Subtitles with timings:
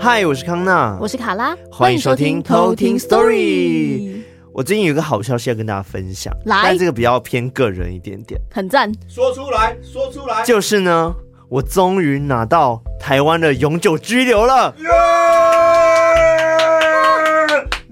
[0.00, 4.22] 嗨，我是康娜，我是卡拉，欢迎收听偷听 Story。
[4.52, 11.14] 我最近有一个好消息要跟大家分享，来，但这个比较偏个人一点点，很赞，说出来，说出来，就是呢，
[11.48, 14.74] 我终于拿到台湾的永久居留了。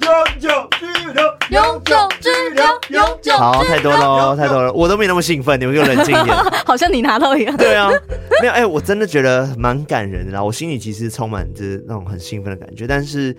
[0.00, 0.48] 永久
[0.78, 1.94] 居留，永久
[2.58, 3.32] 居留，永久。
[3.32, 6.36] 好，太多了，太多了，我都没那么兴奋，你们给我冷静一点。
[6.66, 7.56] 好像你拿到一样。
[7.56, 7.88] 对啊，
[8.40, 13.34] 没有，哎、欸，我真的觉得蛮感人的啦，我心里其实充满着那种很兴奋的感觉，但是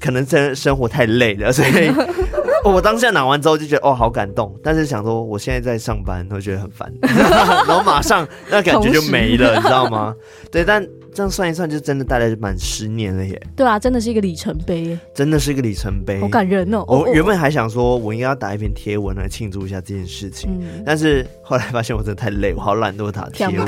[0.00, 1.92] 可能真生活太累了，所以
[2.64, 10.14] 我当下拿完之后就觉得哦，好感动，但是想说我现在在上班，我觉得很烦， 然后马上那感觉就没了，你知道吗？
[10.50, 10.86] 对，但。
[11.14, 13.40] 这样算一算，就真的待了满十年了耶！
[13.54, 16.84] 对啊，真的是一个里程碑耶，真的是一个里程碑，好感人哦！
[16.88, 23.66] 我原本还想说，我应该要打一篇贴文来庆祝一下这件事情，嗯、但是后来发现我真的太累，我好懒惰打贴文。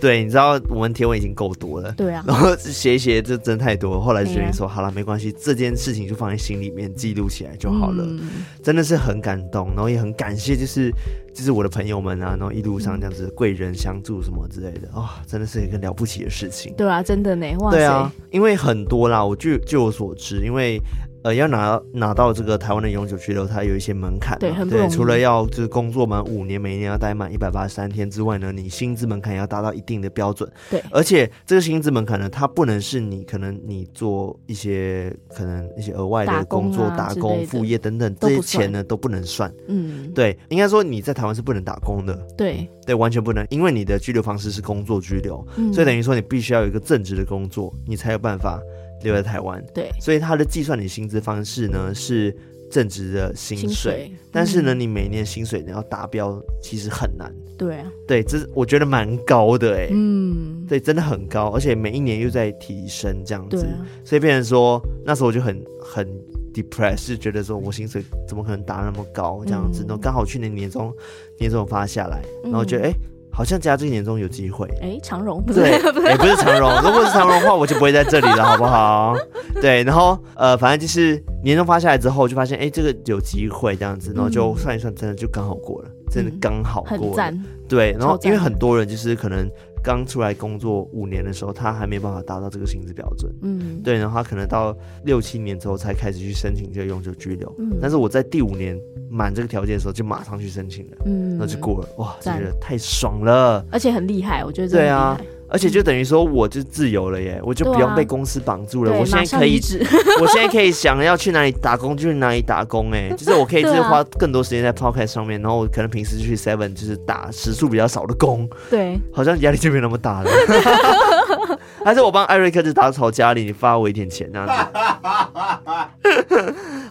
[0.00, 4.00] 对，你知道我们贴文已经够多了，对啊，然后写一写，这真太多了。
[4.00, 8.04] 后来就决定说，好了，没关系，这件事情就放在心里面记录起来就好了。
[8.06, 8.20] 嗯、
[8.62, 10.92] 真的是很感动，然后也很感谢，就是。
[11.34, 16.72] 就是我的朋友们啊，然后一路上这样子贵人相助什么之类的啊、哦，真的是一个了不起的事情。
[16.76, 17.76] 对啊，真的呢，哇塞。
[17.76, 20.80] 对啊，因为很多啦，我据据我所知，因为。
[21.24, 24.38] 呃，要拿拿到这个台湾的永久居留，它有一些门槛。
[24.38, 24.88] 对，很不容易。
[24.88, 30.46] 对，除了要就是工作满五年，每一年要待满一百八十三天之外呢，你薪资门槛也要达到一定的标准。
[30.70, 39.50] 对，而且这个薪资门槛呢，它不能是你可能你做一些可能一些额外的工作、打工、啊、副业等等这些钱呢都不能算。
[39.68, 42.14] 嗯，对，应该说你在台湾是不能打工的。
[42.36, 48.60] 对，对，完全不能，因为你的居留方式是工作居留，嗯、所以等于说你必须要有一个正职的工作，你才有办法。
[49.04, 52.36] 留在台湾，对，所以他的计算你薪资方式呢是
[52.68, 57.32] 正职的薪水，薪水，但是呢，嗯、你每年薪水你要达标，其实很难。
[57.56, 66.04] 对啊，对，这是我觉得蛮高的哎、欸，嗯，对，真的很高，而且每一年又在提升这样子，啊、所以变成说那时候我就很很
[66.52, 70.92] depressed，就觉得说我薪水怎么可能达那么高这样子，然后刚好去年年终
[71.38, 72.92] 年终发下来，然后觉得哎。
[73.34, 75.78] 好像加这一年终有机会，哎、欸，长荣对，也
[76.16, 79.14] 不，不是长荣， 如果是长荣的话，我就不会在这里了，好不好？
[79.60, 87.34] 对，然后呃，反正就是年终发下来之后，就发现哎、欸，这个有机会这样子，然后就算一算，真的就刚好过了，嗯、真的刚好过了。
[87.68, 89.50] 对，然后因为很多人就是可能。
[89.84, 93.30] 刚出来工作五年的时候，他还没办法达到这个薪资标准。
[93.42, 94.74] 嗯，对，然后他可能到
[95.04, 97.54] 六七年之后才开始去申请这个永久居留。
[97.58, 98.80] 嗯，但是我在第五年
[99.10, 100.96] 满这个条件的时候，就马上去申请了。
[101.04, 101.88] 嗯，那就过了。
[101.98, 105.20] 哇，这个太爽了，而且很厉害，我觉得这对啊。
[105.54, 108.90] 而且就等于说，我就自由了耶，我就不用被公司绑住了。
[108.92, 109.60] 啊、我现在可以，
[110.20, 120.30] 我现在可以想要去哪里打工就去哪里打工，哎， 就是我可以就是花更多时间在 Podcast 上面，然后我可能平时就去 Seven 就是打时数比较少的工，对，好像压力就没那么大了。
[121.84, 124.52] 还是我帮艾瑞克就打扫家里，你发我一点钱这样子。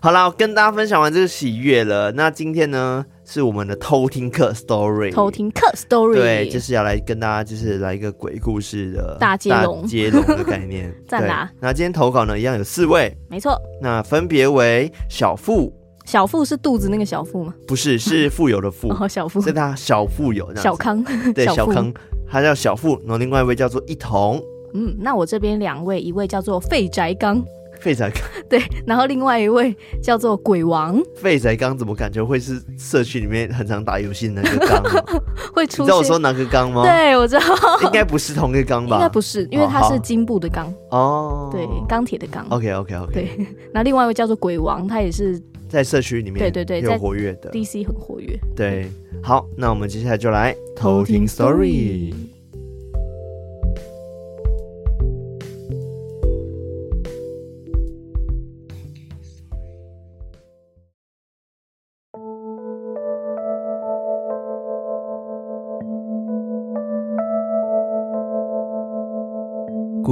[0.02, 2.14] 好啦，我跟大家分享完这个喜悦了。
[2.14, 10.94] 那今天呢，是我们的偷听客 story，偷听客 story，对，就是要来跟大家就是来一个鬼故事的大接龙接龙的概念。
[11.08, 11.50] 在哪！
[11.60, 13.60] 那今天投稿呢，一样有四位，没错。
[13.82, 15.74] 那分别为小富，
[16.06, 17.54] 小富是肚子那个小富吗？
[17.68, 18.90] 不是，是富有的富。
[19.00, 21.04] 哦，小富，是他小富有，小康，
[21.34, 21.94] 对，小康，
[22.30, 23.00] 他叫小富。
[23.04, 24.42] 然后另外一位叫做一彤。
[24.74, 27.42] 嗯，那我这边两位，一位叫做废宅刚，
[27.84, 30.98] 废柴刚， 对，然后另外一位叫做鬼王。
[31.16, 34.82] 废柴刚怎么感觉会是社区里面很常打游戏的那个刚？
[35.54, 35.84] 会出现？
[35.84, 36.84] 你知道我说哪个刚吗？
[36.84, 37.42] 对，我知道，
[37.84, 38.96] 应该不是同一个刚吧？
[38.96, 42.46] 应该不是，因为它是金布的钢哦，对，钢铁的钢。
[42.50, 43.14] OK OK OK。
[43.14, 48.40] 对，那另外一位叫做鬼王，他也是在社区里面，对对对，有活跃的，DC 很活跃。
[48.56, 48.90] 对，
[49.22, 52.14] 好，那我们接下来就来偷听 story。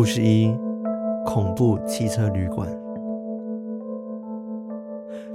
[0.02, 0.52] 故事一：
[1.24, 2.68] 恐怖汽车旅馆。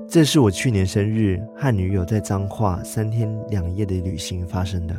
[0.08, 4.96] 这是我去年生日和女友在彰化三天两夜的旅行发生的。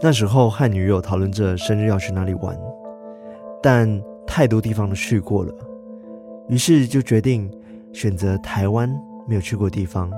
[0.00, 2.58] 那时候和女友讨论着生日要去哪里玩，
[3.62, 3.88] 但
[4.26, 5.54] 太多地方都去过了，
[6.48, 7.48] 于是就决定
[7.92, 8.92] 选择台湾
[9.24, 10.10] 没有去过地方，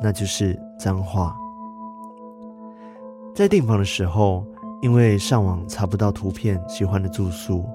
[0.00, 1.36] 那就是彰化。
[3.34, 4.46] 在订房的时候，
[4.86, 7.68] 因为上网查不到图片喜欢的住宿，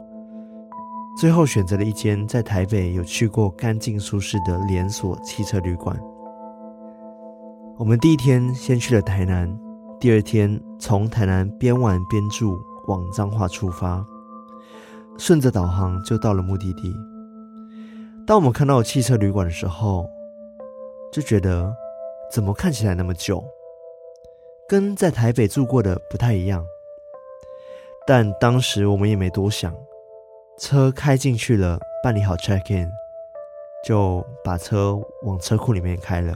[1.20, 6.00] 最后选择了一间在台北有去过、干净舒适的连锁汽车旅馆。
[7.78, 9.54] 我们第一天先去了台南，
[10.00, 14.02] 第二天从台南边玩边住往彰化出发，
[15.18, 16.96] 顺着导航就到了目的地。
[18.26, 20.08] 当我们看到汽车旅馆的时候，
[21.12, 21.76] 就觉得
[22.32, 23.44] 怎么看起来那么旧，
[24.66, 26.66] 跟在台北住过的不太一样。
[28.14, 29.74] 但当时我们也没多想，
[30.60, 32.92] 车开进去了，办理好 check in，
[33.86, 36.36] 就把车往车库里面开了。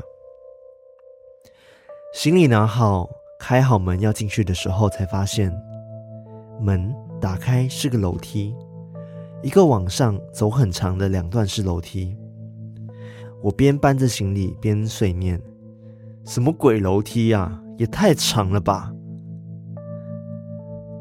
[2.13, 5.54] 行李拿好，开好门要进去的时候，才发现
[6.62, 8.56] 门打开是个楼梯，
[9.44, 12.16] 一个往上走很长的两段式楼梯。
[13.44, 15.42] 我边搬着行李边碎念
[16.24, 17.62] ：“什么鬼楼梯呀？
[17.78, 18.94] 也太长了吧！”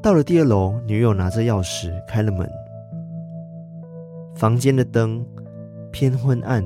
[0.04, 2.46] 到了第二楼，女友拿着钥匙开了门。
[4.34, 5.26] 房间的灯
[5.90, 6.62] 偏昏暗，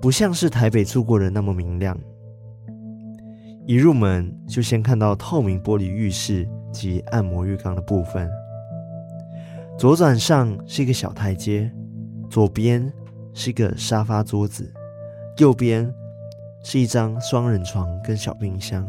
[0.00, 1.96] 不像是台北住过的那么明亮。
[3.66, 8.28] 一入门就先看到透明玻璃浴室及按摩浴缸的部分。
[9.78, 11.70] 左转上是一个小台阶，
[12.28, 12.92] 左边
[13.32, 14.74] 是一个沙发桌子。
[15.38, 15.88] 右边
[16.64, 18.84] 是一张双人床跟小冰箱，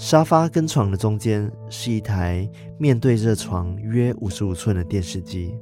[0.00, 2.48] 沙发跟床的中间是一台
[2.78, 5.54] 面对着床约五十五寸的电视机，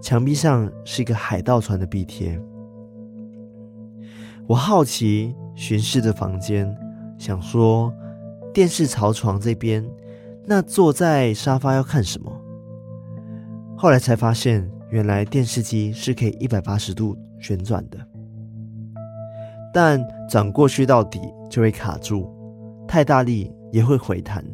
[0.00, 2.40] 墙壁上是一个海盗船的壁贴。
[4.46, 6.74] 我好奇巡视着房间，
[7.18, 7.92] 想说
[8.50, 9.86] 电视朝床这边，
[10.46, 12.32] 那坐在沙发要看什么？
[13.76, 17.98] 后来才发现，原来电视机是可以一百八十度旋转的。
[19.70, 21.20] 但转过去到底
[21.50, 22.33] 就会卡住，
[22.86, 24.44] 太大力也会回弹。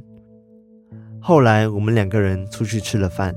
[1.21, 3.35] 后来我们两个人出去吃了饭，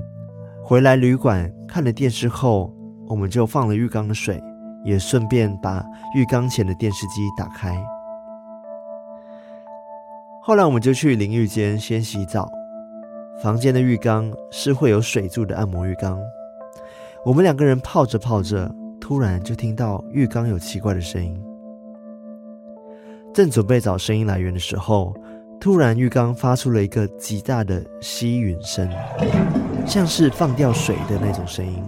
[0.63, 2.73] 回来旅馆看了电视后，
[3.07, 4.41] 我们就放了浴缸的水，
[4.85, 5.83] 也顺便把
[6.15, 7.75] 浴缸前的电视机打开。
[10.41, 12.49] 后来我们就去淋浴间先洗澡，
[13.41, 16.19] 房间的浴缸是会有水柱的按摩浴缸。
[17.25, 21.41] 我们两个人泡着泡着，突然就听到浴缸有奇怪的声音。
[23.33, 25.11] 正准备找声音来源的时候，
[25.59, 28.87] 突然浴缸发出了一个极大的吸吮声，
[29.87, 31.83] 像是放掉水的那种声音。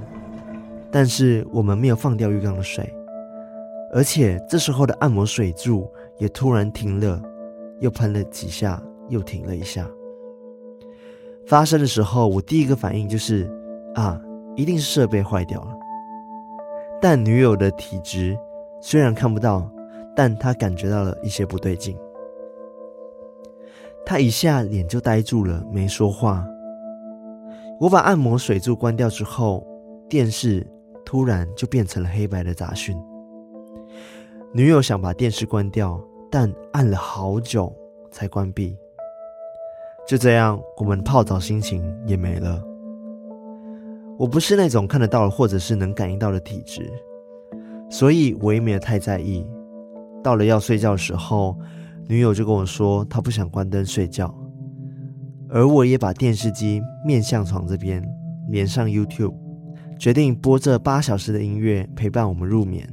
[0.89, 2.92] 但是我们没有放掉浴缸的水，
[3.94, 5.88] 而且这时候的按摩水柱
[6.18, 7.21] 也突然停了，
[7.80, 9.88] 又喷了几下，又停了一下。
[11.45, 13.47] 发生的时候，我第一个反应就是
[13.94, 14.19] 啊，
[14.56, 15.75] 一定是设备坏掉了。
[17.00, 18.36] 但女友的体质
[18.81, 19.69] 虽然看不到。
[20.15, 21.97] 但他感觉到了一些不对劲，
[24.06, 26.47] 他一下脸就呆住了，没说话。
[27.79, 29.67] 我把按摩水柱关掉之后，
[30.07, 30.65] 电视
[31.03, 32.95] 突然就变成了黑白的杂讯。
[34.53, 36.01] 女友想把电视关掉，
[36.31, 37.73] 但按了好久
[38.09, 38.77] 才关闭。
[40.07, 42.63] 就这样，我们泡澡心情也没了。
[44.18, 46.89] 我不是那种看得到或者是能感应到的体质，
[47.89, 49.45] 所以我也没有太在意。
[50.25, 51.56] 到了要睡觉的时候，
[52.07, 54.33] 女友就跟我说她不想关灯睡觉，
[55.48, 58.04] 而我也把电视机面向床这边，
[58.50, 59.36] 连上 YouTube，
[60.00, 62.89] 决定播这八小时的音乐陪伴我们入眠。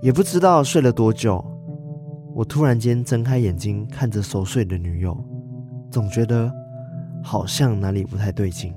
[0.00, 1.44] 也不知道睡了多久，
[2.32, 5.18] 我突然间睁开眼睛看着熟睡的女友，
[5.90, 6.48] 总觉得
[7.24, 8.72] 好像哪里不太对劲。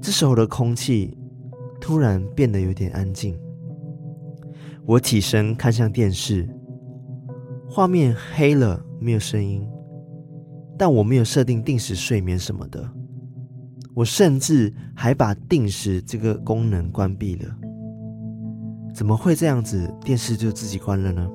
[0.00, 1.18] 这时候的空气
[1.80, 3.36] 突然变得有点安静。
[4.88, 6.48] 我起身看向电视，
[7.68, 9.68] 画面黑了，没有声音。
[10.78, 12.90] 但我没有设定定时睡眠什么的，
[13.94, 17.54] 我甚至还把定时这个功能关闭了。
[18.94, 19.94] 怎么会这样子？
[20.02, 21.30] 电视就自己关了呢？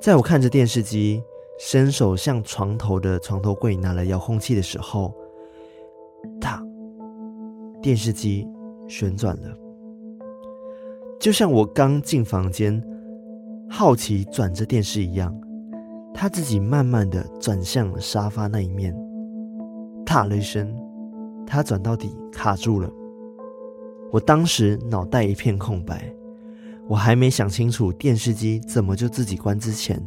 [0.00, 1.22] 在我看着电视机，
[1.56, 5.14] 伸手向床头的床头柜拿了遥控器的时候，
[6.40, 6.60] 它，
[7.80, 8.44] 电视机
[8.88, 9.56] 旋转了。
[11.20, 12.82] 就像我刚进房间，
[13.68, 15.38] 好奇转着电视一样，
[16.14, 18.96] 他自己慢慢的转向了沙发那一面，
[20.06, 20.74] 啪了一声，
[21.46, 22.90] 他转到底卡住了。
[24.10, 26.10] 我当时脑袋一片空白，
[26.88, 30.02] 我还没想清楚电视机怎么就自己关之前，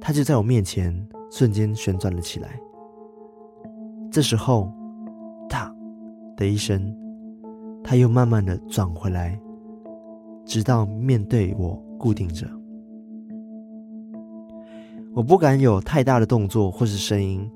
[0.00, 2.58] 他就在我面前瞬间旋转了起来。
[4.10, 4.72] 这时候，
[5.50, 5.70] 啪
[6.34, 6.96] 的一声，
[7.84, 9.38] 他又慢慢的转回来。
[10.44, 12.46] 直到面对我固定着，
[15.14, 17.50] 我不敢有太大的动作或是声音。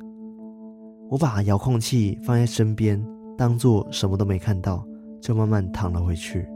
[1.10, 3.02] 我把遥控器放在身边，
[3.36, 4.84] 当作什么都没看到，
[5.20, 6.46] 就慢慢躺了回去，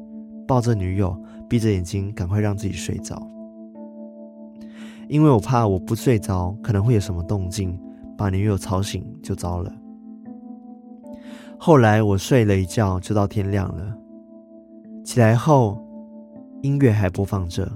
[0.47, 1.17] 抱着女友，
[1.49, 3.21] 闭着眼睛，赶快让自己睡着。
[5.09, 7.79] 因为我怕我不睡着，可能会有什么动静，
[8.17, 9.73] 把女友吵醒就糟了。
[11.59, 13.97] 后来我睡了一觉，就到天亮了。
[15.05, 15.83] 起来后，
[16.63, 17.69] 音乐还播放着，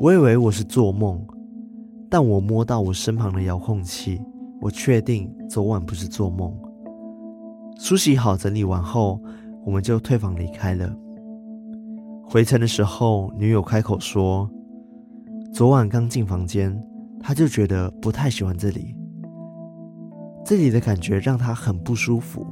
[0.00, 1.24] 我以为我是做梦，
[2.10, 4.20] 但我摸到我身旁的遥控器，
[4.60, 6.52] 我确定昨晚不是做梦。
[7.78, 9.20] 梳洗好，整理完后，
[9.64, 10.92] 我们就退房离开了。
[12.24, 14.50] 回程的时候，女友开口说，
[15.52, 16.76] 昨晚刚进房间，
[17.20, 18.96] 她就觉得不太喜欢这里，
[20.44, 22.44] 这里的感觉让她很不舒服。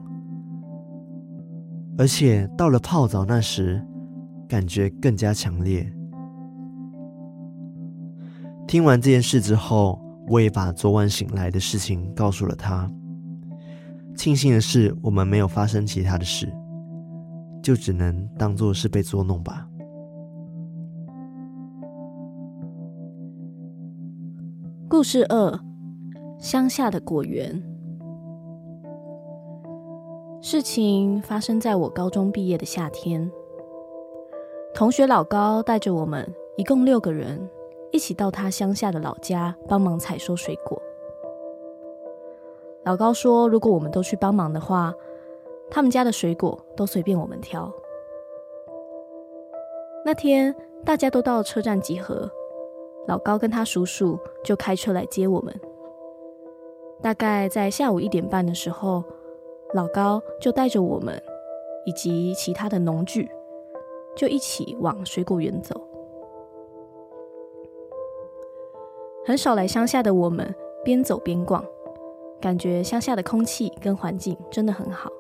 [1.98, 3.84] 而且到了泡澡那时，
[4.48, 5.92] 感觉更加强烈。
[8.66, 12.90] 听完这件事之后，我也把昨晚醒来的事情告诉了他。
[14.16, 16.52] 庆幸的是，我们没有发生其他的事，
[17.62, 19.68] 就只能当做是被捉弄吧。
[24.88, 25.60] 故事二：
[26.38, 27.62] 乡下的果园。
[30.40, 33.30] 事情发生在我高中毕业的夏天，
[34.76, 36.22] 同学老高带着我们
[36.56, 37.48] 一共六个人
[37.92, 40.78] 一起到他乡下的老家帮忙采收水果。
[42.84, 44.92] 老高说，如果我们都去帮忙的话，
[45.70, 47.72] 他们家的水果都随便我们挑。
[50.04, 50.54] 那天
[50.84, 52.30] 大家都到车站集合，
[53.06, 55.58] 老高跟他叔叔就开车来接我们。
[57.00, 59.02] 大概在下午一点半的时候。
[59.74, 61.20] 老高就带着我们
[61.84, 63.28] 以及其他的农具，
[64.16, 65.80] 就一起往水果园走。
[69.24, 70.54] 很少来乡下的我们，
[70.84, 71.64] 边走边逛，
[72.40, 75.10] 感觉乡下的空气跟环境真的很好。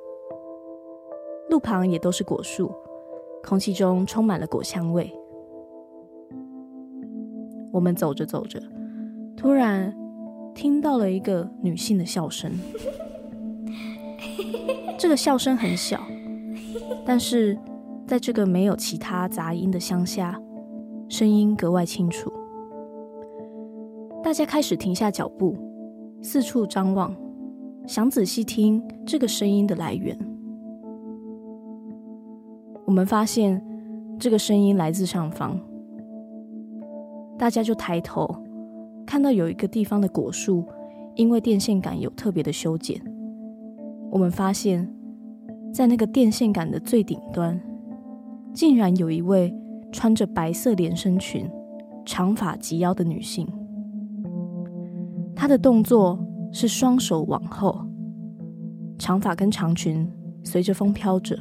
[1.50, 2.72] 路旁也都是果树，
[3.44, 5.12] 空气中充满了果香味。
[7.72, 8.60] 我们走着走着，
[9.36, 9.94] 突然
[10.54, 12.50] 听到了一个女性的笑声。
[14.98, 16.00] 这个笑声很小，
[17.04, 17.58] 但是
[18.06, 20.40] 在这个没有其他杂音的乡下，
[21.08, 22.32] 声音格外清楚。
[24.22, 25.56] 大家开始停下脚步，
[26.22, 27.14] 四处张望，
[27.84, 30.16] 想仔细听这个声音的来源。
[32.84, 33.60] 我们发现
[34.20, 35.58] 这个声音来自上方，
[37.36, 38.32] 大家就抬头，
[39.04, 40.64] 看到有一个地方的果树，
[41.16, 43.02] 因为电线杆有特别的修剪。
[44.12, 44.88] 我们发现，
[45.72, 47.60] 在那个电线杆的最顶端，
[48.56, 49.54] 竟然有一位
[49.92, 51.46] 穿着白色连身裙、
[52.06, 53.46] 长发及腰的女性。
[55.34, 56.18] 她的动作
[56.50, 57.86] 是双手往后，
[58.98, 60.10] 长发跟长裙
[60.42, 61.38] 随着风飘着，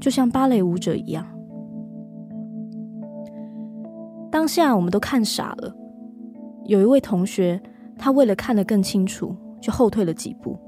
[0.00, 1.24] 就像芭蕾舞者一样。
[4.28, 5.72] 当下我们都看傻了。
[6.64, 7.62] 有一位同学，
[7.96, 10.58] 他为了看得更清楚，就后退了几步。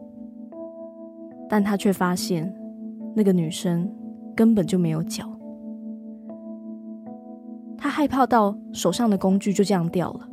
[1.49, 2.55] 但他却发现，
[3.17, 3.91] 那个女生
[4.35, 5.25] 根本就没有脚。
[7.77, 10.29] 他害怕到手上的工具就这样掉了，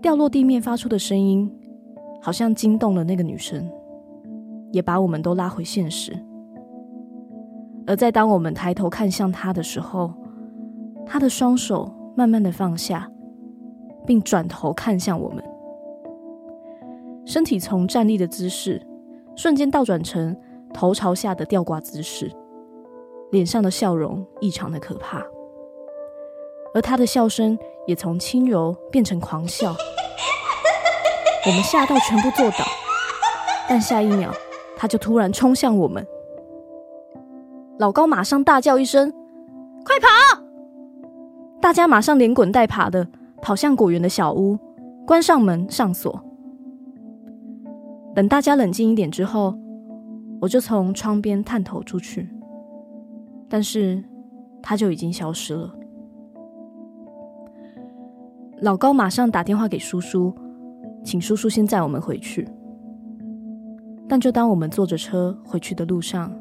[0.00, 1.50] 掉落地面发出的声音，
[2.22, 3.70] 好像惊动了那个女生，
[4.72, 6.16] 也把我们都拉回现实。
[7.86, 10.12] 而在当我们抬头看向他的时候，
[11.04, 13.10] 他的双手慢慢的放下，
[14.06, 15.44] 并转头看向我们，
[17.24, 18.80] 身体从站立的姿势。
[19.36, 20.34] 瞬间倒转成
[20.72, 22.32] 头朝下的吊挂姿势，
[23.36, 25.22] 脸上的笑容异常的可怕，
[26.72, 29.76] 而他的笑声也从轻柔变成狂笑。
[31.44, 32.64] 我们吓到全部坐倒，
[33.68, 34.32] 但下一秒
[34.74, 36.06] 他就突然冲向我们，
[37.78, 39.12] 老高马上大叫一声
[39.84, 40.40] ：“快跑！”
[41.60, 43.06] 大家马上连滚带爬的
[43.42, 44.58] 跑向果园的小屋，
[45.06, 46.18] 关上门上锁。
[48.14, 49.54] 等大家冷静一点之后，
[50.40, 52.30] 我就从窗边探头出去，
[53.48, 54.02] 但是
[54.62, 55.74] 他就已经消失了。
[58.60, 60.34] 老高马上打电话给叔叔，
[61.04, 62.48] 请叔叔先载我们回去。
[64.08, 66.32] 但就当我们坐着车回去的路上，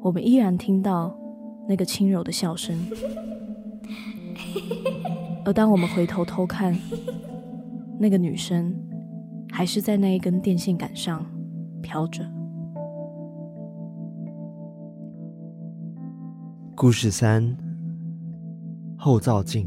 [0.00, 1.16] 我们依然听到
[1.68, 2.76] 那个轻柔的笑声。
[5.44, 6.76] 而当我们回头偷看，
[7.98, 8.74] 那个女生。
[9.48, 11.24] 还是在那一根电线杆上
[11.80, 12.22] 飘着。
[16.78, 17.56] 故事三：
[18.98, 19.66] 后照镜。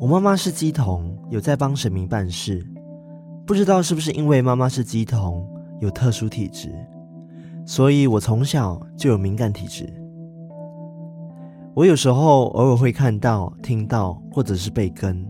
[0.00, 2.66] 我妈妈是鸡童，有在帮神明办事。
[3.46, 5.48] 不知道是不是因为妈妈是鸡童，
[5.80, 6.74] 有特殊体质，
[7.64, 9.88] 所以我从小就有敏感体质。
[11.72, 15.24] 我有时候偶尔会看到、听到，或者是被跟，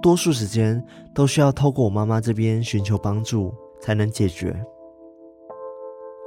[0.00, 0.80] 多数时间
[1.12, 3.52] 都需要透过我妈妈这边寻求帮助
[3.82, 4.56] 才能解决。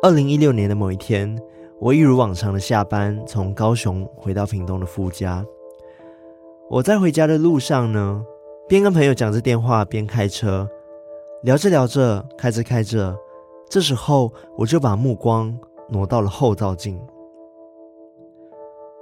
[0.03, 1.39] 二零一六年的某一天，
[1.79, 5.45] 我一如往常的下班，从高雄回到屏东的夫家。
[6.71, 8.25] 我在回家的路上呢，
[8.67, 10.67] 边跟朋友讲着电话，边开车，
[11.43, 13.15] 聊着聊着，开着开着，
[13.69, 15.55] 这时候我就把目光
[15.87, 16.99] 挪到了后照镜。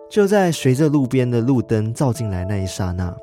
[0.10, 3.16] 就在随着路边的路灯照进来那一刹那，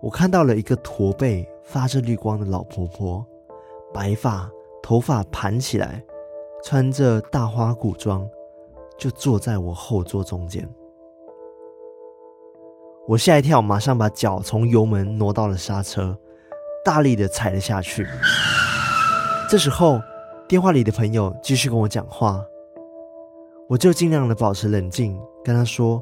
[0.00, 3.24] 我看到了一个驼背、发着绿光的老婆婆，
[3.94, 4.50] 白发，
[4.82, 6.02] 头发盘起来，
[6.64, 8.28] 穿着大花古装，
[8.96, 10.68] 就坐在我后座中间。
[13.08, 16.16] 我吓一跳，马上把脚从油门挪到了刹车，
[16.84, 18.06] 大力的踩了下去。
[19.50, 20.00] 这时候，
[20.46, 22.44] 电话里的朋友继续跟我讲话。
[23.68, 26.00] 我就尽量的保持冷静，跟他说：“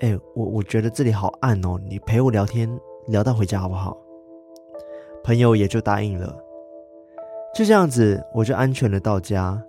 [0.00, 2.68] 哎、我我觉得这里好暗哦，你陪我聊天
[3.06, 3.96] 聊到回家好不好？”
[5.22, 6.36] 朋友也就答应了。
[7.54, 9.62] 就这样子，我就安全的到家，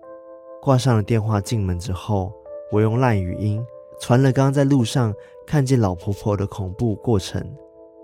[0.67, 1.39] 挂上了电话。
[1.39, 2.29] 进门之后，
[2.74, 3.65] 我用烂语音
[4.01, 7.41] 传了刚刚在路上看见老婆婆的恐怖过程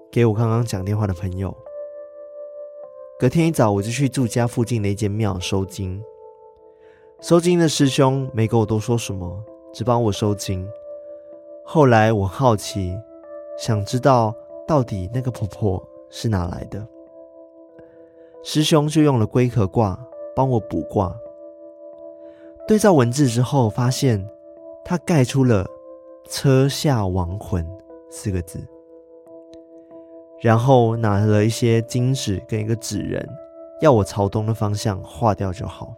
[0.09, 1.53] 给我刚刚讲电话的朋友。
[3.19, 6.01] 隔天一早，我就去住家附近的一间庙收惊。
[7.19, 9.43] 收惊的师兄没跟我多说什么，
[9.73, 10.65] 只帮我收惊。
[11.65, 12.97] 后来我好奇，
[13.59, 14.33] 想知道
[14.65, 16.87] 到底那个婆婆是哪来的，
[18.41, 19.99] 师兄就用了龟壳卦
[20.33, 21.13] 帮我卜卦。
[22.65, 24.25] 对照文字之后，发现
[24.85, 25.65] 他盖出了
[26.29, 27.65] “车下亡魂”
[28.09, 28.65] 四个字，
[30.41, 33.27] 然后拿了一些金纸跟一个纸人，
[33.81, 35.93] 要我朝东的方向画掉就好。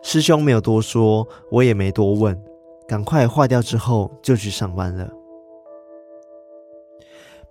[0.00, 2.42] 师兄没有多说，我也没多问，
[2.88, 5.10] 赶快画掉之后就去上班了。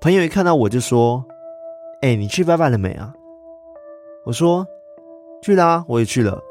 [0.01, 1.23] 朋友一看到我就说
[2.01, 3.13] ：“哎，你去拜拜了没啊？”
[4.25, 4.65] 我说
[5.43, 6.41] ：“去啦，我也去了。”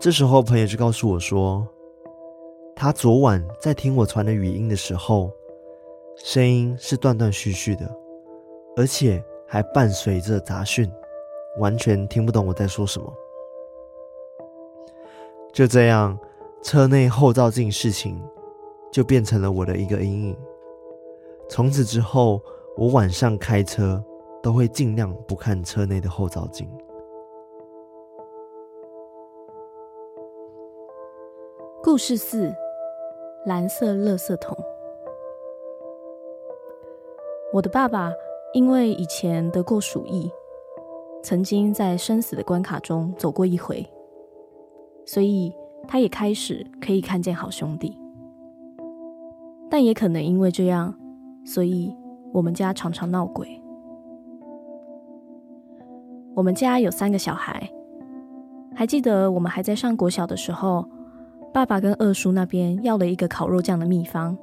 [0.00, 1.68] 这时候朋友就告诉我说
[2.74, 5.30] ：“他昨晚在听我传的语音的时候，
[6.16, 7.86] 声音是断断续续的，
[8.78, 10.90] 而且还伴随着杂讯，
[11.58, 13.12] 完全听不懂我在说什么。”
[15.52, 16.18] 就这样，
[16.62, 18.18] 车内后照镜事情
[18.90, 20.38] 就变成了我的一个阴影。
[21.46, 22.40] 从此之后，
[22.74, 24.02] 我晚上开车
[24.42, 26.66] 都会尽量不看车内的后照镜。
[31.82, 32.54] 故事四：
[33.46, 34.54] 蓝色垃圾桶。
[37.54, 38.12] 我的爸爸
[38.52, 40.30] 因为以前得过鼠疫，
[41.22, 43.84] 曾经在生死的关卡中走过一回。
[45.06, 45.50] 所以，
[45.88, 47.98] 他也开始可以看见好兄弟，
[49.70, 50.94] 但也可能因为这样，
[51.46, 51.96] 所以
[52.30, 53.48] 我们家常常闹鬼。
[56.34, 57.70] 我们家有三个小孩，
[58.74, 60.86] 还记得我们还在上国小的时候，
[61.52, 64.36] 爸爸跟二叔那边要了一个烤肉酱的秘方，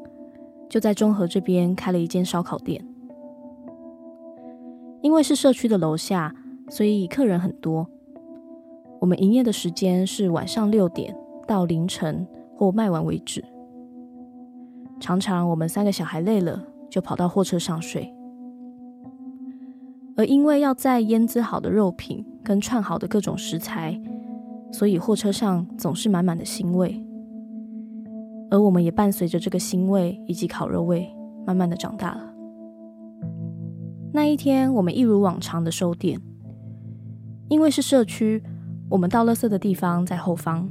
[0.68, 2.86] 就在中和这边开了一间烧烤店。
[5.02, 6.36] 因为是社区的楼下，
[6.70, 7.88] 所以客人很多。
[9.00, 11.16] 我们营业的时间是晚上六点
[11.48, 13.44] 到凌晨或卖完为止。
[15.00, 18.14] 常常我们三个小孩累了，就跑到货车上睡。
[20.18, 24.02] 而因为要在腌制好的肉品跟串好的各种食材，
[24.72, 27.04] 所以货车上总是满满的腥味。
[28.50, 31.08] 而我们也伴随着这个腥味以及烤肉味，
[31.46, 32.34] 慢慢的长大了。
[34.14, 36.20] 那一天，我们一如往常的收店，
[37.50, 38.44] 因为是社区。
[38.90, 40.70] 我们倒垃圾的地方在后方，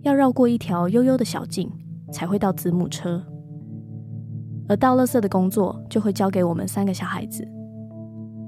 [0.00, 1.70] 要绕过一条幽幽的小径
[2.10, 3.24] 才会到子母车，
[4.68, 7.46] 而倒垃圾的工作就会交给我们三个小孩子，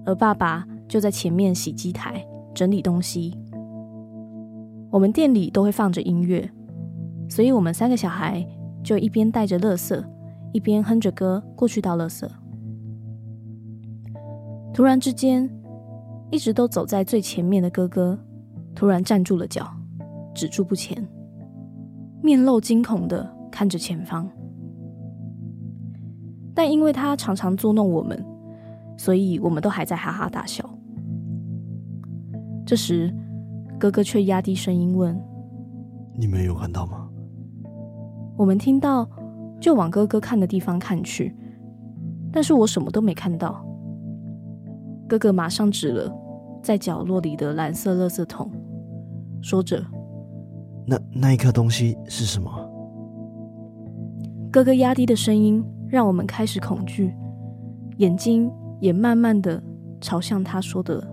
[0.04, 3.38] 而爸爸就在前面洗机台整理东西。
[4.94, 6.48] 我们店里都会放着音乐，
[7.28, 8.46] 所以我们三个小孩
[8.80, 10.04] 就一边带着乐色，
[10.52, 12.24] 一边哼着歌过去倒垃圾。
[14.72, 15.50] 突然之间，
[16.30, 18.16] 一直都走在最前面的哥哥。
[18.72, 19.68] 突然站住了脚，
[20.32, 21.04] 止住不前，
[22.22, 24.30] 面露惊恐的看着前方。
[26.54, 28.24] 但因为他常常捉弄我们，
[28.96, 30.64] 所以我们都还在哈哈大笑。
[32.64, 33.12] 这时，
[33.78, 35.20] 哥哥却压低声音问
[36.16, 37.08] ：“你们有看到吗？”
[38.36, 39.08] 我们听到，
[39.60, 41.34] 就往哥哥看的地方看去，
[42.32, 43.64] 但是我什么都没看到。
[45.08, 46.12] 哥哥马上指了
[46.62, 48.50] 在角落里的蓝色垃圾桶。
[49.42, 49.84] 说着，
[50.86, 52.50] 那那一颗东西是什么？
[54.50, 57.14] 哥哥压低的声音让我们开始恐惧，
[57.98, 59.62] 眼睛也慢慢的
[60.00, 61.06] 朝向他说的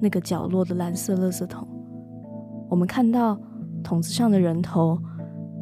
[0.00, 1.66] 那个角落的蓝色垃圾桶。
[2.68, 3.38] 我们看到
[3.82, 4.98] 桶子上的人头，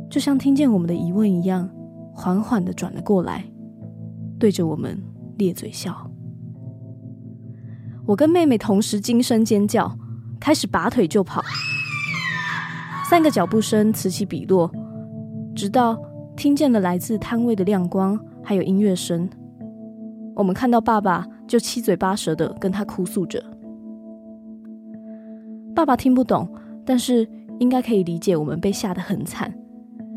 [0.09, 1.69] 就像听见我们的疑问一样，
[2.13, 3.45] 缓缓的转了过来，
[4.39, 5.03] 对着我们
[5.37, 6.11] 咧嘴笑。
[8.07, 9.97] 我跟妹妹同时惊声尖叫，
[10.39, 11.43] 开始拔腿就跑。
[13.09, 14.71] 三个脚步声此起彼落，
[15.55, 15.99] 直到
[16.37, 19.29] 听见了来自摊位的亮光，还有音乐声。
[20.35, 23.43] 我们看到爸爸就七嘴八舌的跟他哭诉着。
[25.75, 26.49] 爸爸听不懂。
[26.85, 27.27] 但是
[27.59, 29.53] 应该可以理解我们被吓得很惨，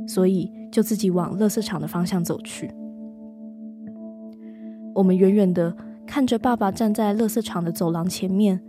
[0.08, 2.70] 所以就自己往垃圾场的方向走去。
[4.94, 5.76] 我们远远的
[6.06, 8.60] 看着爸爸站在垃圾场的走廊前面，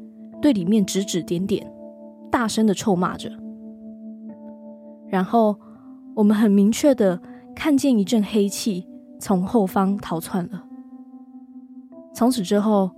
[0.41, 1.67] 对里面指指点点，
[2.31, 3.31] 大声的臭骂着。
[5.09, 5.57] 然后
[6.15, 7.21] 我们很明确的
[7.57, 8.87] 看见一阵黑气
[9.19, 10.65] 从后方逃窜了。
[12.15, 12.91] 从此之后，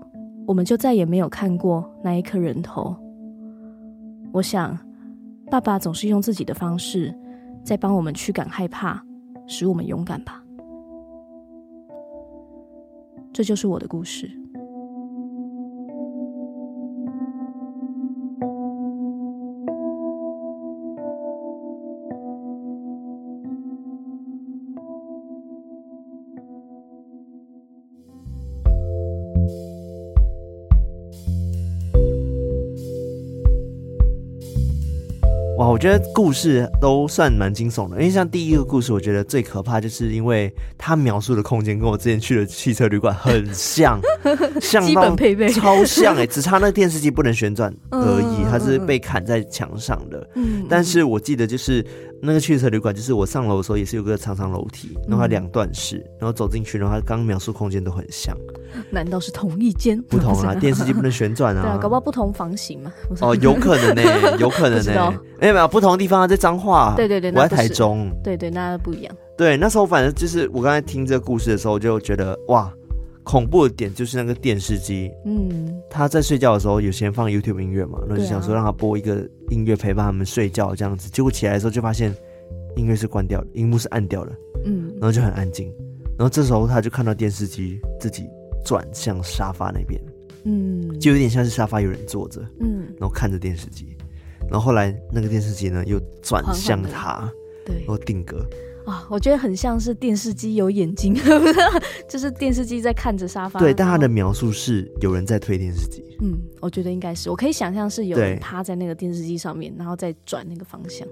[0.47, 2.97] 我们就再也没有看过那一颗人头。
[4.33, 4.77] 我想。
[5.51, 7.13] 爸爸总是用自己的方式，
[7.65, 9.05] 在帮我们驱赶害怕，
[9.49, 10.43] 使我们勇敢吧。
[13.33, 14.40] 这就是我的故事。
[35.71, 44.01] 我觉得故事都算蛮惊悚的，因为像第一个故事，我觉得最可怕，就是因为他描述的空间跟我之前去的汽车旅馆很像，
[44.61, 50.29] 像基本配备超像哎、欸，只差那个电视机不能旋转而已，它是被砍在墙上的。
[50.35, 51.87] 嗯，但是我记得就是。
[52.23, 58.37] 那个汽车旅馆就是我上楼的时候也是有个长长楼梯，然后它两段式，然后走进去，然后它刚描述空间都很像。
[58.91, 60.01] 难道是同一间？
[60.03, 61.63] 不同啊，电视机不能旋转啊。
[61.65, 62.93] 对啊，搞不好不同房型嘛。
[63.21, 65.19] 哦，有可能呢、 欸，有可能呢、欸。
[65.41, 66.95] 没有没有，不同的地方在彰化。
[66.97, 68.11] 对对对，我在台中。
[68.23, 69.17] 对对，那不一样。
[69.37, 72.71] 对，那时候反正就是我刚才听这个故事的时候，就觉得哇。
[73.31, 82.13] 恐怖的点就是那个电视机，嗯，他在睡觉的时候有先放 YouTube 音乐嘛，然后就想说让他播一个音乐陪伴他们睡觉这样子，结果起来的时候就发现
[82.75, 84.33] 音乐是关掉的，荧幕是暗掉的，
[84.65, 85.73] 嗯，然后就很安静，
[86.19, 88.29] 然后这时候他就看到电视机自己
[88.65, 90.03] 转向沙发那边，
[90.43, 93.97] 嗯，就有点像是沙发有人坐着，嗯，然后看着电视机，
[94.51, 97.33] 然后后来那个电视机呢又转向他，
[97.65, 98.45] 对，然后定格。
[98.91, 101.15] 啊，我觉得很像是电视机有眼睛，
[102.09, 103.61] 就是电视机在看着沙发。
[103.61, 106.05] 对，但他的描述是有人在推电视机。
[106.21, 111.07] 嗯，我觉得应该是，我可以想象是有人趴在那个电视机上面，然后再转那个方向。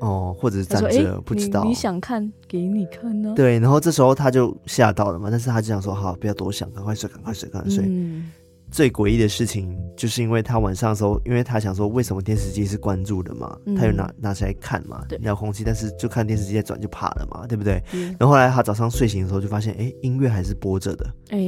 [0.00, 1.70] 哦，或者是站着，欸、不知道你。
[1.70, 3.34] 你想看，给你看呢、啊。
[3.34, 7.84] 对，然后这时候他就吓到了嘛，但是他就想说，好，不要多想，赶快睡，赶快睡，赶快睡。
[7.86, 8.30] 嗯
[8.72, 17.80] 最诡异的事情，就是因为他晚上的时候，因为他想说，为什么电视机是关住的嘛，嗯、他就拿拿起来看嘛，遥控器，但是就看电视机在转就怕了嘛，对不对？
[17.92, 21.38] 嗯、然后后来他早上睡醒的时候就发现，哎，音乐还是播着的，哎，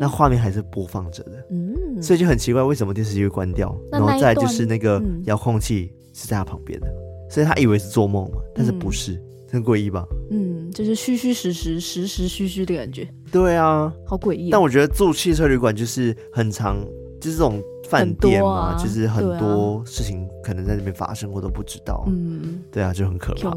[0.00, 3.74] 那画面还是播放着的，嗯，所以就很奇怪，为什么电视机会关掉？
[3.92, 6.88] 然后再就是那个遥控器是在他旁边的，
[7.30, 9.12] 所以他以为是做梦嘛，但是不是。
[9.12, 10.04] 嗯很诡异吧？
[10.30, 13.08] 嗯，就是虚虚实实、实实虚虚的感觉。
[13.30, 14.50] 对啊，好诡异。
[14.50, 16.76] 但我觉得住汽车旅馆就是很长，
[17.20, 22.04] 就是这种饭店嘛，啊、就是很多事情可能在那边发生，我都不知道。
[22.08, 23.52] 嗯，对啊，就很可怕。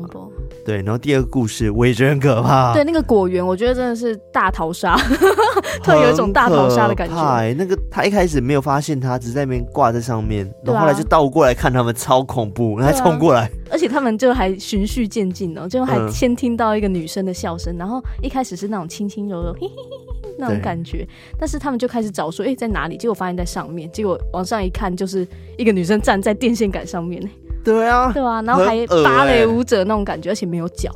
[0.65, 2.73] 对，然后第二个故事我也觉得很可怕。
[2.73, 4.97] 对，那个果园，我觉得真的是大逃杀，
[5.83, 7.53] 突然有一种大逃杀的感觉。
[7.57, 13.49] 那个他一开始没有发现他，只是在那边挂在上面，然后后来就倒过来看他们，超恐怖，然后还冲过来。
[13.77, 22.97] 而且他们就还循序渐进哦，就还先听到一个女生的笑声，嗯、然后一开始是那种轻轻柔柔嘿嘿嘿那种感觉，但是他们就开始找说，哎、欸，在哪里？
[22.97, 25.27] 结果发现在上面，结果往上一看，就是
[25.59, 27.21] 一个女生站在电线杆上面。
[27.63, 30.91] 对啊，对啊，然后还芭蕾舞者那种感觉，而且没有脚，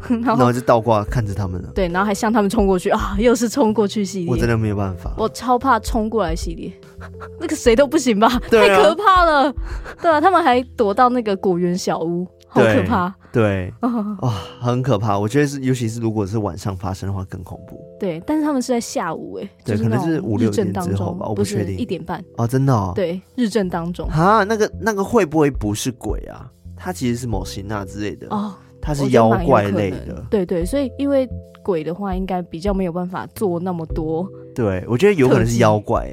[0.24, 1.70] 然后，就倒挂看着他们了。
[1.74, 4.30] 对，然后还向他们冲过去啊，又是冲过去系列。
[4.30, 6.72] 我真的没有办法，我超怕冲过来系列，
[7.40, 8.28] 那个谁都不行吧？
[8.50, 9.52] 太可怕了。
[10.00, 12.26] 对啊，他们还躲到那个果园小屋。
[12.50, 13.90] 好可怕，对， 哇、
[14.22, 15.18] 哦，很可怕。
[15.18, 17.78] 我觉得是，尤其是如果是晚上发生的话，更恐怖。
[18.00, 21.76] 对，但是他们是在下午，哎，对，可能是五六点之后吧，我不确定。
[21.76, 22.92] 一点半哦，真的哦。
[22.94, 26.50] 对，日正当中啊，那个那个会不会不是鬼啊？
[26.74, 28.54] 它其实是某型啊之类的哦，
[28.88, 30.24] 它是妖怪类的。
[30.30, 31.28] 对对，所以因为
[31.62, 34.26] 鬼的话，应该比较没有办法做那么多。
[34.54, 36.10] 对，我觉得有可能是妖怪，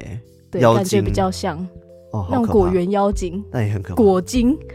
[0.52, 1.56] 哎，妖精感觉比较像
[2.12, 4.56] 哦，那种果园妖精，那也很可怕，果精。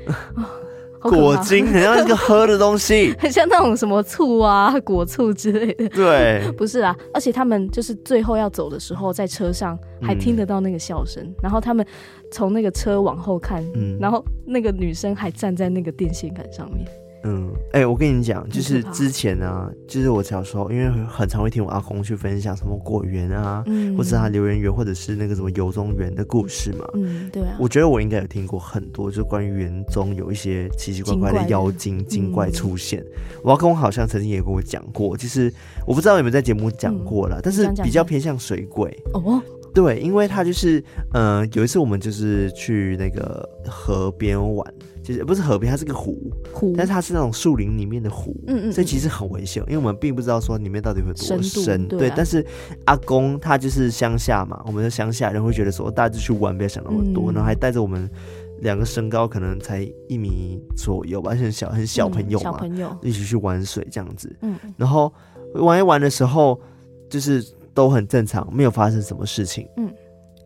[1.01, 5.89] 果精，很像一个喝的东西， 很像那种什么醋啊、果醋之类的。
[5.89, 11.83] 对， 不是啊，而且他们就是最后要走的时候，在车上还听得到那个笑声，嗯、然后他们
[12.31, 16.85] 从那个车往后看，嗯，然后那个女生还站在那个电线杆上面。
[17.23, 26.86] 嗯，哎、欸，我跟你讲，就是之前啊，就是我小时候，因为很常会听我阿公去分享什么果园啊，嗯，或者他留言园，或者是那个什么游中园的故事嘛。
[26.95, 27.55] 嗯，对啊。
[27.60, 33.01] 我觉得我应该有听过很多，就关于园中有一些奇奇怪怪的妖精、精怪出现。
[33.01, 35.53] 嗯、我阿公好像曾经也跟我讲过，就是
[35.86, 39.41] 我不知道有没有在节目讲过了，嗯、但是比较偏向水鬼哦。
[39.73, 40.79] 对，因为他就是，
[41.13, 44.73] 嗯、呃，有一次我们就是去那个河边玩。
[45.03, 52.13] 其实不是河边，它是个湖，湖，但是它是那种树林里面的湖，嗯嗯，所以其实很危险，因为我们并不知道说里面到底会多深，深对。
[52.15, 52.45] 但是
[52.86, 58.07] 阿公他就是乡下嘛，我们的乡下人会觉得说，大家就去玩，不要想那么多，嗯、然后还带着我们
[58.60, 65.12] 两个身高可能才一米左右吧，很小很小朋友嘛，嗯、小朋友一起去玩水这样子，嗯，然后
[65.55, 66.62] 玩一玩的时候，
[67.10, 69.91] 就是都很正常，没有发生什么事情，嗯，